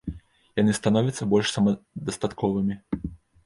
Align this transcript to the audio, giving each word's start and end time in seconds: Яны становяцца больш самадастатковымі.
Яны 0.61 0.71
становяцца 0.79 1.29
больш 1.35 1.47
самадастатковымі. 1.59 2.83